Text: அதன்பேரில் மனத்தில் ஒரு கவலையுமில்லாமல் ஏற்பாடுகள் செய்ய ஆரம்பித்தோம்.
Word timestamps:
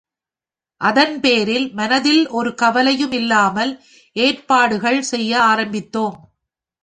அதன்பேரில் 0.81 1.67
மனத்தில் 1.73 2.23
ஒரு 2.29 2.55
கவலையுமில்லாமல் 2.61 3.73
ஏற்பாடுகள் 4.15 5.01
செய்ய 5.01 5.31
ஆரம்பித்தோம். 5.43 6.17